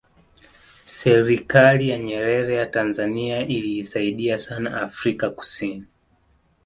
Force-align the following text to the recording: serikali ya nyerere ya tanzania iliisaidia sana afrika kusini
serikali 0.99 1.83
ya 1.89 1.97
nyerere 1.99 2.55
ya 2.55 2.65
tanzania 2.65 3.45
iliisaidia 3.47 4.39
sana 4.39 4.81
afrika 4.81 5.29
kusini 5.29 5.87